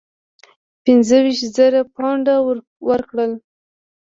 [0.83, 2.35] پنځه ویشت زره پونډه
[2.89, 3.31] ورکړل.